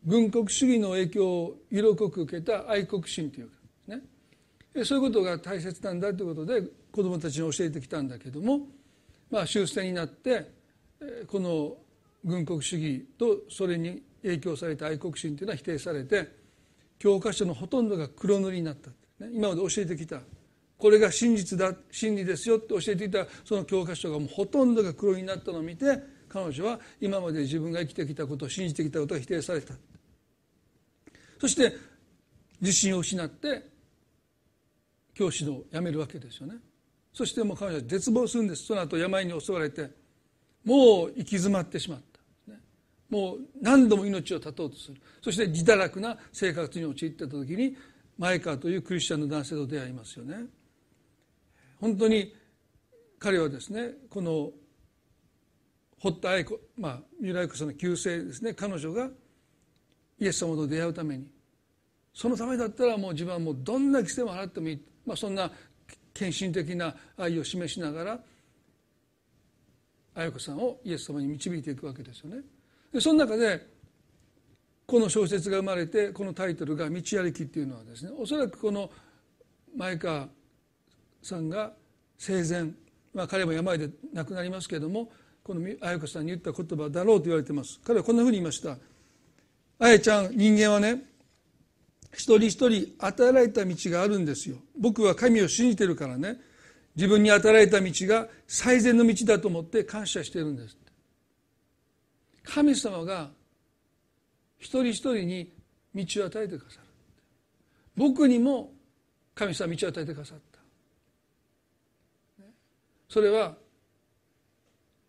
[0.04, 3.54] 軍国主義の影響を色濃く受けた愛国心というか
[3.88, 4.84] ね。
[4.84, 8.68] そういうことが大切なんだということで子どもたちに教えてきたんだけども、
[9.30, 10.54] まあ、終戦になって
[11.26, 11.76] この
[12.24, 16.28] 軍国主義とそれに影響された愛国心というのは否定されて
[16.98, 18.90] 教科書のほとんどが黒塗りになった、
[19.24, 20.20] ね、今まで教えてきた。
[20.78, 29.74] これが真実だ真理ですよって教えていたその教科書がもうほとんどが黒になったのを見て彼女は今まで自分が生きてきたことを信じてきたことが否定された。
[31.40, 31.72] そして
[32.60, 33.62] 自信を失って
[35.14, 36.56] 教師を辞めるわけですよね。
[37.12, 38.64] そしてもう彼女は絶望するんです。
[38.66, 40.05] その後病に襲われて。
[40.66, 42.52] もう行き詰まってしまった、
[43.08, 45.00] もう何度も命を絶とうとする。
[45.22, 47.76] そして自堕落な生活に陥ってた時に
[48.18, 50.44] 前川というクリスチャンの男性と出会いますよね。
[51.80, 52.34] 本当に
[53.18, 54.50] 彼はですねこの
[56.00, 58.52] 堀田愛子まあ三浦愛子さんの旧姓ですね。
[58.52, 59.08] 彼女が
[60.18, 61.26] イエス様と出会うために。
[62.12, 65.52] そのためだったらもう自分はもうどんな規制も払ってもいい、まあ、そんな
[66.14, 68.20] 献身的な愛を示しながら
[70.16, 72.42] 綾子さんをイエス様に導いていくわけですよね。
[72.92, 73.66] でその中で
[74.86, 78.90] この小説が生まれてこのタイトルが「道歩き」っていうのはですねおそらくこの
[79.76, 80.28] 前川
[81.22, 81.72] さんが
[82.16, 82.72] 生前、
[83.12, 87.78] まあ、彼も病で亡くなりますけれどもこの綾子さんに言った言葉だろうと言われてます。
[87.84, 88.78] 彼はこんなふうに言いました
[89.78, 91.04] 「あやちゃん人間はね
[92.14, 94.56] 一人一人与えられた道があるんですよ。
[94.78, 96.40] 僕は神を信じてるからね。
[96.96, 100.76] 自分に与えられた道が最善の道だと思って感謝してるんです
[102.42, 103.30] 神様が
[104.58, 105.52] 一人一人に
[105.94, 106.82] 道を与えてくださる。
[107.96, 108.72] 僕にも
[109.34, 112.44] 神様は道を与えてくださった。
[113.08, 113.56] それは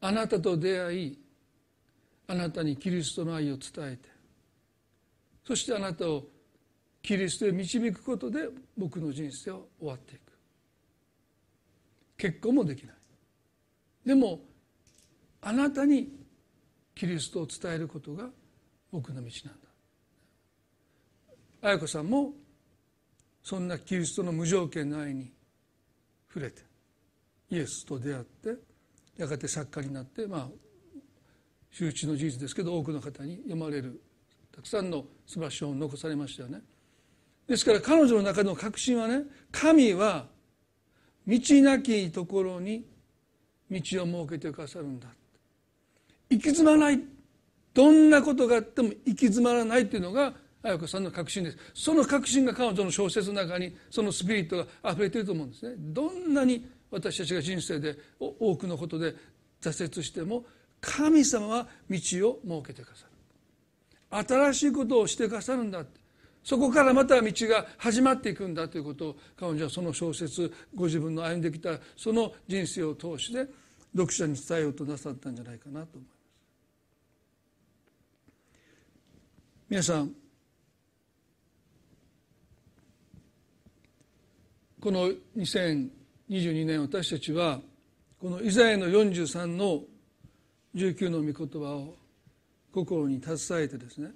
[0.01, 1.19] あなたと出会い
[2.27, 4.09] あなたにキリストの愛を伝えて
[5.45, 6.25] そしてあなたを
[7.01, 10.26] キリストへ導くことで僕の人生は終わっていく。
[12.17, 12.95] 結婚もできない
[14.05, 14.41] でも
[15.41, 16.09] あなたに
[16.95, 18.29] キリストを伝えることが
[18.91, 19.67] 僕の道なんだ
[21.61, 22.33] 綾子さんも
[23.43, 25.31] そんなキリストの無条件の愛に
[26.27, 26.63] 触れて
[27.49, 28.55] イエスと出会って
[29.17, 30.47] やがて作家になってまあ
[31.71, 34.01] 周知の事実ですけど多くの方に読まれる
[34.55, 36.61] たくさんの素晴らしい本を残されましたよね。
[37.47, 40.25] ですから彼女の中の確信はね神は
[41.27, 42.85] 道なきところに
[43.69, 45.07] 道を設けてくださるんだ
[46.29, 47.01] 行き詰まない
[47.73, 51.57] どんなことがあっても行き詰まらないというのが綾子さんの確信です。
[51.73, 55.75] その確信が彼女の小説の中にそのスピリットが溢れていると思うんですね。
[55.77, 59.15] どんなに私たちが人生で多くのことで
[59.61, 60.43] 挫折しても
[60.81, 61.99] 神様は道
[62.29, 64.27] を設けてくださる。
[64.27, 65.85] 新しいことをしてくださるんだ
[66.47, 73.45] そこからまた道が始まっていくんだということを彼女はその小説ご自分の歩んできたその人生を通して
[73.93, 76.17] 読者に伝えようとなさったんじゃないかなと思います。
[79.67, 80.11] 皆さん
[84.79, 87.59] この2022年私たちは
[88.21, 89.81] このイザヤの43の
[90.75, 91.97] 19の御言葉を
[92.71, 94.13] 心に携えてですね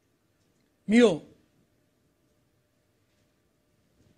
[0.88, 1.22] 「見よ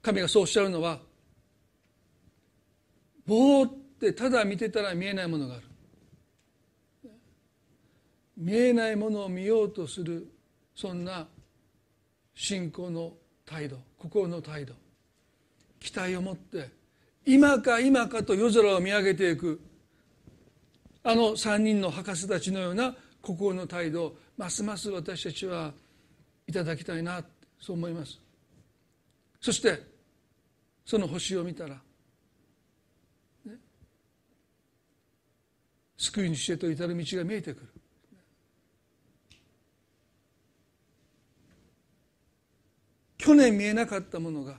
[0.05, 1.01] 神がそうおっしゃるのは
[3.27, 5.63] ぼーってただ見てたら見えないものがある。
[8.37, 10.29] 見えないものを見ようとする
[10.75, 11.27] そんな
[12.35, 13.13] 信仰の
[13.47, 14.75] 態度心の態度。
[15.81, 16.71] 期待を持って
[17.25, 19.61] 今か今かと夜空を見上げていく
[21.03, 25.73] あの3人の博士たちのような心の態度をますます私たちは
[26.47, 27.23] いただきたいな
[27.59, 28.19] そう思います。
[29.41, 29.94] そして
[30.85, 31.81] その星を見たら、
[33.47, 33.55] ね、
[35.97, 37.69] 救い主へと至る道が見えてくる。
[43.17, 44.59] 去年見えなかったものが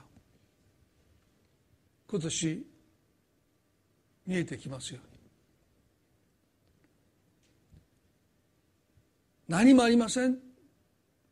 [2.08, 2.66] 今年
[4.26, 5.16] 見えてきますように。
[9.48, 10.38] 何もありません。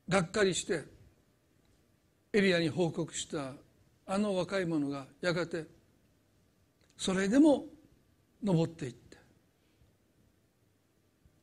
[0.09, 0.85] がっかりして
[2.33, 3.55] エリアに報告した
[4.07, 5.67] あの若い者がやがて
[6.97, 7.65] それでも
[8.43, 9.17] 登っていって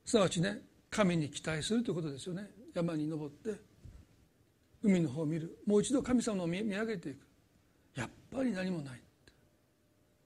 [0.05, 2.49] すなわちね神に期待するということですよね。
[2.74, 3.59] 山に登って
[4.84, 5.57] 海の方を見る。
[5.66, 7.20] もう一度神様を見上げていく。
[7.95, 9.01] やっぱり何もない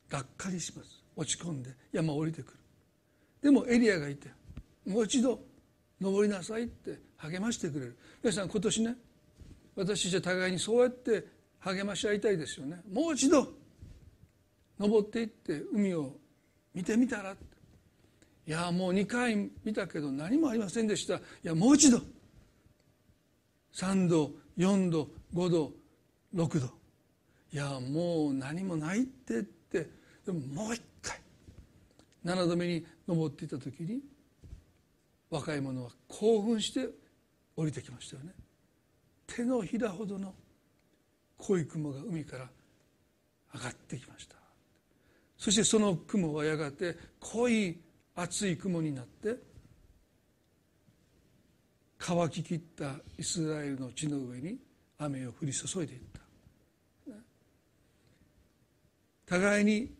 [0.10, 1.04] がっかりします。
[1.16, 2.58] 落ち込んで山を降りてくる。
[3.44, 4.30] でもエリアがいて
[4.88, 5.40] もう一度
[6.02, 7.98] 登りなさいって励ましてくれる。
[8.24, 8.96] 皆さん今年ね
[9.76, 11.28] 私じゃ互いにそうやって
[11.66, 12.80] 励まし合いたいですよね。
[12.92, 13.52] もう一度
[14.80, 16.16] 登っていって海を
[16.76, 17.36] 見てみたら。
[18.48, 21.16] いやもう2回見たけど何もありませんでした。
[21.16, 22.02] いやもう一度。
[23.74, 25.74] 3度4度5度
[26.36, 26.68] 6度。
[27.52, 29.90] いやもう何もないってって。
[30.24, 31.20] でももう一回。
[32.24, 34.02] 7度目に登っていた時に
[35.32, 36.90] 若い者は興奮して
[37.56, 38.34] 降りてきましたよね。
[39.26, 40.36] 手のひらほどの
[41.38, 42.50] 濃い雲が海から
[43.54, 44.36] 上がってきました。
[45.38, 47.78] そしてその雲はやがて濃い
[48.16, 49.36] 厚い雲になって
[51.98, 54.58] 乾ききったイスラエルの地の上に
[54.98, 56.16] 雨を降り注いでいった。
[59.26, 59.92] 互いに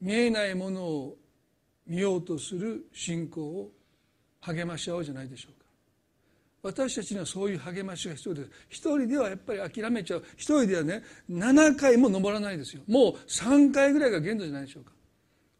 [0.00, 1.16] 見えないものを
[1.86, 3.72] 見ようとする信仰を
[4.40, 5.59] 励まし合おうじゃないでしょう
[6.62, 8.50] 私たちにはそういう励ましが必要です。
[8.68, 10.24] 一人ではやっぱり諦めちゃう。
[10.36, 12.82] 一人ではね7回も登らないですよ。
[12.86, 14.92] もう3回ぐらいが限度じゃないでしょうか。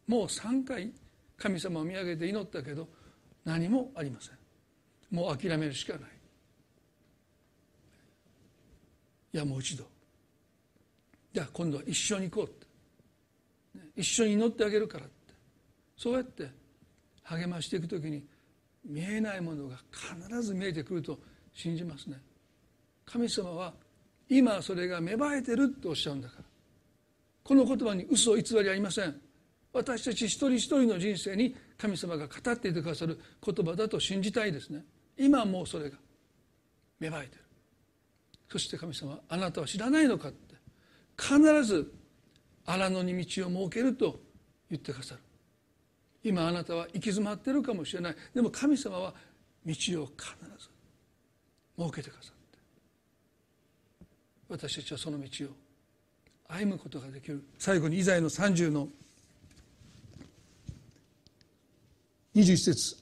[0.06, 0.92] もう3回
[1.38, 2.88] 神様を見上げて祈ったけど
[3.44, 4.34] 何もありません。
[5.10, 6.02] もう諦めるしかない。
[9.32, 9.84] いやもう一度。
[11.32, 12.66] じゃあ今度は一緒に行こうって。
[13.96, 15.14] 一緒に祈ってあげるからって。
[15.96, 16.50] そうやって
[17.22, 18.24] 励ましていく時に
[18.90, 21.18] 見えないものが必ず見えてくると
[21.54, 22.20] 信じますね。
[23.06, 23.72] 神様は
[24.28, 26.44] 今それが芽生えてるとおっしゃるんだから。
[27.42, 29.20] この言葉に嘘偽りありません。
[29.72, 34.84] 私たち一人一人の人生に神様が語っていてくださる言葉だと信じたいですね。
[35.16, 35.96] 今もうそれが
[36.98, 37.42] 芽生えてる。
[38.50, 40.56] そして神様あなたは知らないのかって
[41.16, 41.92] 必ず
[42.66, 44.20] 荒野に道を設けると
[44.68, 45.20] 言ってくださる。
[46.22, 48.16] 今あなたは行き詰まってるかもしれない。
[48.34, 49.14] でも神様は
[49.64, 49.76] 道を必
[50.58, 50.68] ず
[51.78, 52.58] 設けてくださって。
[54.48, 55.48] 私たちはその道を
[56.48, 57.42] 歩むことができる。
[57.58, 58.88] 最後にイザヤの30の
[62.34, 62.96] 21節。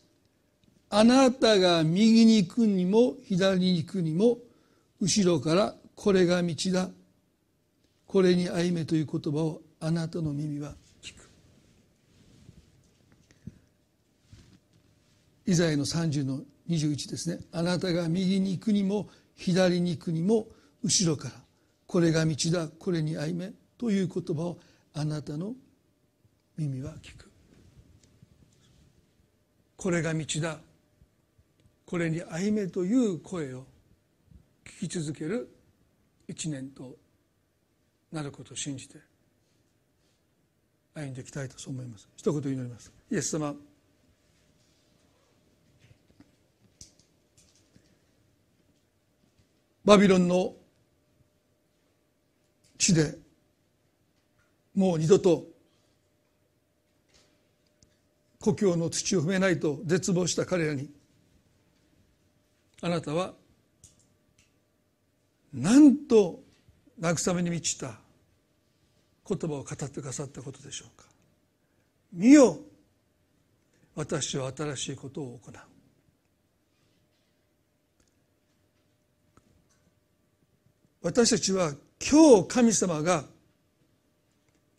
[0.91, 4.39] あなたが右に行くにも左に行くにも
[5.01, 6.89] 後ろからこれが道だ。
[8.07, 10.75] これに歩めという言葉をあなたの耳は
[15.49, 17.41] イザヤの30の21ですね。
[17.53, 20.47] あなたが右に行くにも左に行くにも
[20.85, 21.35] 後ろから
[21.87, 24.59] これが道だこれに歩めという言葉を
[24.93, 25.55] あなたの
[26.59, 27.31] 耳は聞く。
[29.79, 30.59] これが道だ
[31.87, 33.65] これに歩めという声を
[34.67, 35.49] 聞き続ける
[36.29, 36.97] 一年と
[38.13, 38.99] なることを信じて
[40.93, 42.07] 歩んでいきたいとそう思います。
[42.19, 42.93] 一言祈ります。
[43.11, 43.55] イエス様
[49.89, 50.53] バビロンの
[52.77, 53.15] 地で
[54.75, 55.45] もう二度と
[58.39, 60.91] 故郷の土を踏めないと絶望した彼らに
[62.83, 63.33] あなたは
[65.55, 66.41] なんと
[67.01, 67.95] 慰めに満ちた
[69.27, 71.09] 言葉を語ってくださったことでしょうか。
[72.13, 72.59] 見よ
[73.95, 75.78] 私は新しいことを行う。
[81.03, 83.25] 私たちは今日神様が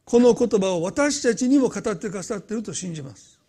[0.06, 3.40] この言葉を私たちにも語ってくださっていると信じます。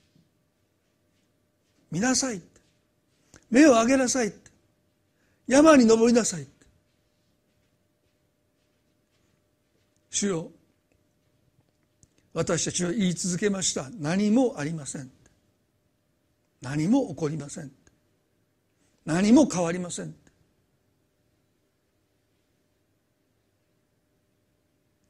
[1.91, 2.41] 見なさい
[3.51, 4.33] 目を上げなさい
[5.49, 6.47] 山に登りなさい
[10.11, 10.51] 主よ
[12.33, 13.91] 私たちは言い続けました。
[13.99, 15.11] 何もありません
[16.63, 17.73] 何も起こりません
[19.05, 20.15] 何も変わりません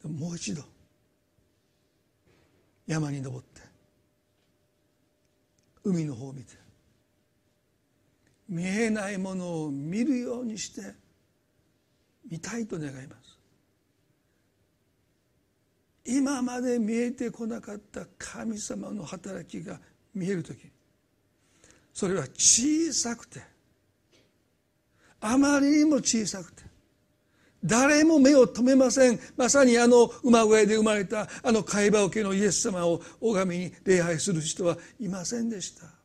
[0.08, 0.62] もう一度。
[2.86, 3.60] 山に登って。
[5.84, 6.54] 海の方を見て。
[8.48, 10.94] 見えないものを見るようにして
[12.28, 13.30] 見たいと願います。
[16.04, 19.78] 今まで見えてこなかった神様の働きが
[20.14, 20.70] 見える時
[21.92, 23.40] それは小さくて
[25.20, 26.62] あまりにも小さくて
[27.64, 29.20] 誰も目を留めません。
[29.36, 36.00] まさにあの馬小屋で生まれたあの貝羽桶のイエス様を拝みに礼拝する人はいませんでした。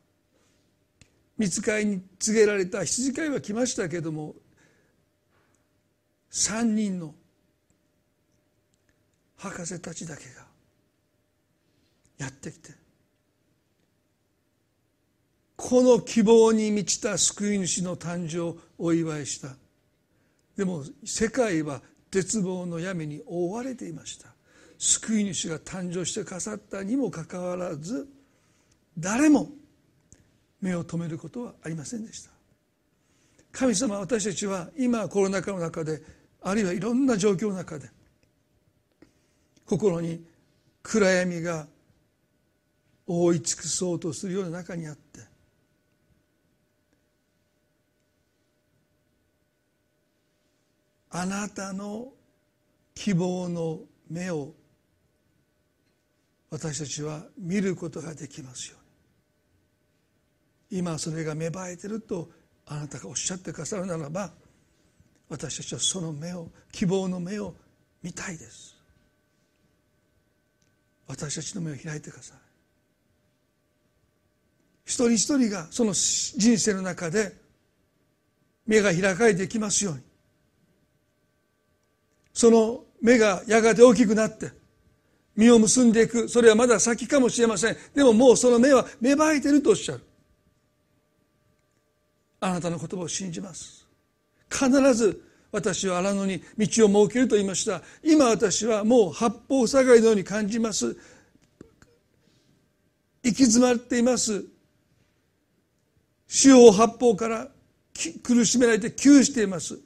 [1.38, 4.34] 見つかいに告げられた羊飼いは来ましたけども
[6.30, 7.14] 3人の
[9.36, 10.46] 博士たちだけが
[12.18, 12.70] やってきて
[15.56, 19.48] この希望に満ちた救い主の誕生をお祝いした。
[20.56, 24.28] でも世界は絶望の闇に覆われていました。
[24.78, 28.08] 救い主が誕生してかさったにもかかわらず
[28.98, 29.48] 誰も
[30.60, 32.30] 目を留めることはありませんでした。
[33.52, 36.02] 神様私たちは今コロナ禍の中で
[36.42, 37.88] あるいはいろんな状況の中で
[39.64, 40.22] 心に
[40.82, 41.66] 暗闇が
[43.06, 45.05] 覆い尽くそうとするような中にあって
[51.18, 52.12] あなたの
[52.94, 54.52] 希望の目を
[56.50, 58.76] 私たちは見ることができますよ
[60.70, 60.78] うに。
[60.78, 62.28] 今それが芽生えてると
[62.66, 64.30] あなたがおっしゃってくださるならば
[65.30, 67.54] 私たちはその目を希望の目を
[68.02, 68.76] 見たいです。
[71.06, 72.38] 私たちの目を開いてください。
[74.84, 77.34] 一人一人がその人生の中で
[78.66, 80.05] 目が開かれていきますように。
[82.36, 84.50] その目がやがて大きくなって
[85.36, 86.28] 実を結んでいく。
[86.28, 87.76] それはまだ先かもしれません。
[87.94, 90.02] でももうその目は芽生えてるとおっしゃる。
[92.40, 93.86] あなたの言葉を信じます。
[94.50, 97.80] 必ず私は荒野に道を設けると言いました。
[98.02, 100.94] 今私はもう八方塞がりのように感じます。
[103.22, 104.44] 行き詰まっています。
[106.28, 107.48] 四方八方から
[108.22, 109.85] 苦しめられて窮しています。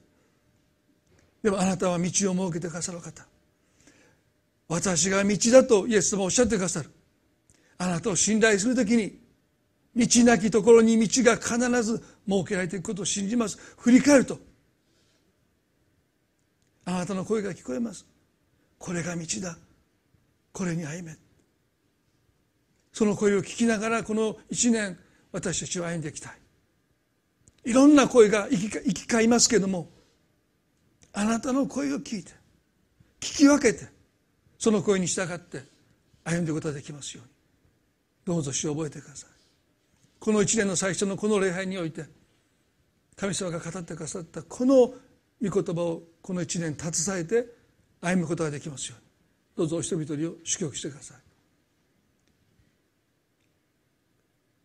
[1.43, 3.27] でもあなたは道を設けてくださる方。
[4.69, 6.91] 私が道だとイエス様おっしゃってくださる。
[7.79, 9.19] あなたを信頼するときに
[9.97, 13.59] 道なきところに道が必ず設けられていくことを信じます。
[13.79, 14.39] 振り返ると
[16.85, 18.07] あなたの声が聞こえます。
[18.79, 19.57] これが道だ。
[20.53, 21.17] これに歩め。
[22.93, 24.99] その声を聞きながらこの一年
[25.33, 26.33] 私たちは歩んでいきたい。
[27.65, 29.91] いろんな声が行き交いますけども
[31.13, 32.33] あなたの声を聞いて
[33.21, 33.87] 聞き分けて
[34.59, 35.63] その声に従って
[36.25, 37.31] 歩んでいくことができますように。
[38.25, 39.31] どうぞ死を覚えてください。
[40.19, 42.05] この一年の最初のこの礼拝において
[43.17, 44.95] 神様が語ってくださったこの御
[45.41, 47.47] 言葉をこの一年携えて
[48.01, 49.07] 歩むことができますように。
[49.57, 51.17] どうぞお人一人を祝福してください。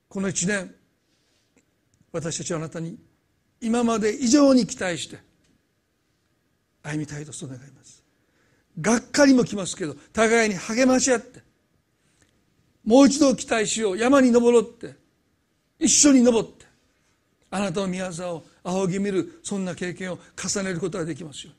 [0.10, 0.74] この一年
[2.12, 2.98] 私たちはあなたに
[3.60, 5.18] 今まで以上に期待して
[6.86, 8.04] 歩みたいとそう願います。
[8.80, 11.42] がっかりもきますけど互いに励まし合って
[12.84, 14.96] もう一度期待しよう山に登ろうって
[15.80, 16.66] 一緒に登って
[17.50, 21.54] あなたの御業を仰ぎ見るそんな経験を重ねることができますよ。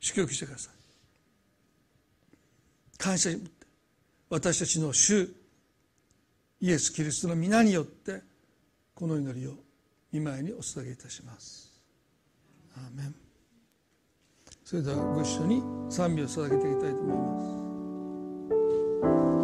[0.00, 0.72] 祝福してください。
[2.98, 3.66] 感謝にって
[4.28, 5.28] 私たちの主
[6.60, 8.20] イエス・キリストの皆によって
[8.94, 9.52] この祈りを
[10.12, 11.72] 見舞いにお捧げいたします。
[12.76, 13.27] アーメン。
[14.68, 17.40] それではご一緒に賛美を捧げていきたいと思いま
[19.32, 19.37] す。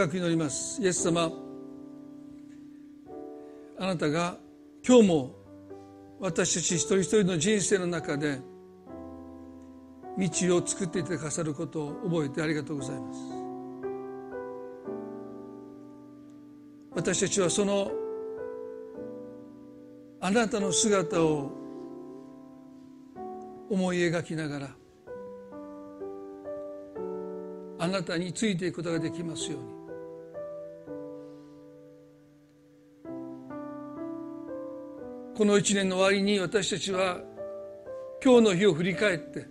[0.00, 0.80] 短く祈ります。
[0.80, 1.30] イエス様
[3.78, 4.38] あなたが
[4.86, 5.34] 今日も
[6.18, 8.40] 私たち一人一人の人生の中で
[10.16, 13.20] 道を作っていてくださることを覚えてありがとうございます。
[16.92, 17.90] 私たちはその
[20.20, 21.52] あなたの姿を
[23.68, 24.70] 思い描きながら
[27.78, 29.79] あなたについていくことができますように。
[35.40, 37.18] この一年の終わりに私たちは
[38.22, 39.46] 今日の日を振り返って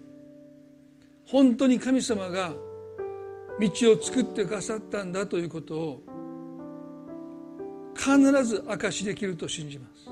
[1.26, 2.54] 本当に神様が
[3.60, 6.04] 道を作ってくださったんだということを
[7.96, 10.06] 必ず証しできると信じます。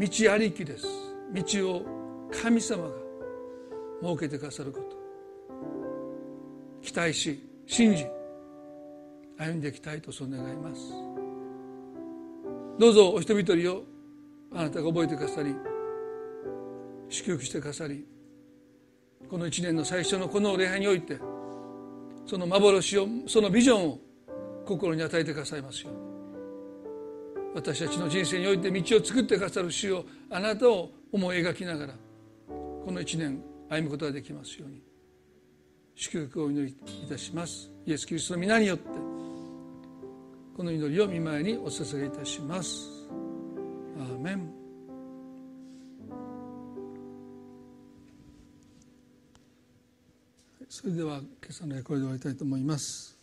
[0.00, 0.86] 道ありきです。
[1.34, 1.82] 道を
[2.42, 2.94] 神様が
[4.00, 4.96] 設けてくださること。
[6.80, 8.06] 期待し信じ
[9.36, 11.11] 歩んでいきたいとそう願います。
[12.82, 13.84] どうぞお人一人を
[14.52, 15.54] あなたが覚えてくださり
[17.08, 18.04] 祝福してくださり
[19.30, 21.16] この一年の最初のこの礼拝において
[22.26, 23.98] その幻をそのビジョンを
[24.66, 26.00] 心に与えてくださいますように。
[27.54, 31.94] 私たちの人生において道を作ってくださる主をあなたを思い描きながら
[32.48, 34.82] この一年歩むことができますように
[35.94, 37.70] 祝福をお祈りいたします。
[37.86, 39.11] イエス・キリストの皆によって
[40.54, 43.08] この祈りを見舞いにお捧げいたします。
[43.98, 44.52] アーメン。
[50.68, 53.21] それでは今朝の役割で終わりたいと思います。